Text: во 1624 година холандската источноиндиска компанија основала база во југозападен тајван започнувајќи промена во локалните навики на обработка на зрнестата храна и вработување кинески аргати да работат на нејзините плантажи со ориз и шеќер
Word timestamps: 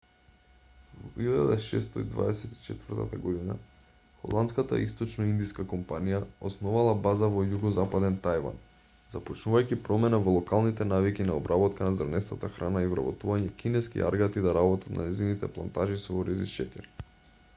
во 1.15 1.23
1624 1.23 3.17
година 3.25 3.57
холандската 4.21 4.79
источноиндиска 4.85 5.65
компанија 5.73 6.21
основала 6.49 6.95
база 7.03 7.29
во 7.35 7.43
југозападен 7.51 8.17
тајван 8.25 8.57
започнувајќи 9.17 9.79
промена 9.89 10.21
во 10.29 10.33
локалните 10.37 10.89
навики 10.95 11.29
на 11.29 11.37
обработка 11.43 11.89
на 11.89 11.99
зрнестата 12.01 12.51
храна 12.57 12.83
и 12.87 12.89
вработување 12.95 13.53
кинески 13.61 14.05
аргати 14.09 14.43
да 14.47 14.57
работат 14.61 14.97
на 14.97 15.05
нејзините 15.05 15.51
плантажи 15.59 15.99
со 16.07 16.19
ориз 16.23 16.43
и 16.47 16.49
шеќер 16.57 16.91